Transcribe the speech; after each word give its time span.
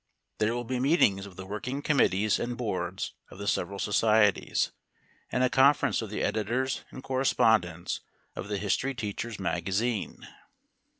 There 0.39 0.55
will 0.55 0.63
be 0.63 0.79
meetings 0.79 1.27
of 1.27 1.35
the 1.35 1.45
working 1.45 1.83
committees 1.83 2.39
and 2.39 2.57
boards 2.57 3.13
of 3.29 3.37
the 3.37 3.47
several 3.47 3.77
societies, 3.77 4.71
and 5.31 5.43
a 5.43 5.47
conference 5.51 6.01
of 6.01 6.09
the 6.09 6.23
editors 6.23 6.83
and 6.89 7.03
correspondents 7.03 7.99
of 8.35 8.47
THE 8.47 8.57
HISTORY 8.57 8.95
TEACHER'S 8.95 9.37
MAGAZINE. 9.39 10.25